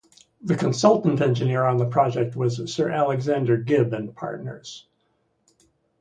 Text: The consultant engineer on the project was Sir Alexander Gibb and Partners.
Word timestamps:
The 0.41 0.55
consultant 0.55 1.21
engineer 1.21 1.63
on 1.65 1.77
the 1.77 1.85
project 1.85 2.35
was 2.35 2.73
Sir 2.73 2.89
Alexander 2.89 3.55
Gibb 3.59 3.93
and 3.93 4.15
Partners. 4.15 4.87